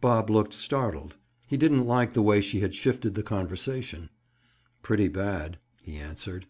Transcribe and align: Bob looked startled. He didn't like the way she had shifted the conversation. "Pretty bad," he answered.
Bob 0.00 0.28
looked 0.28 0.52
startled. 0.52 1.14
He 1.46 1.56
didn't 1.56 1.86
like 1.86 2.12
the 2.12 2.20
way 2.20 2.40
she 2.40 2.58
had 2.58 2.74
shifted 2.74 3.14
the 3.14 3.22
conversation. 3.22 4.10
"Pretty 4.82 5.06
bad," 5.06 5.60
he 5.80 5.94
answered. 5.98 6.48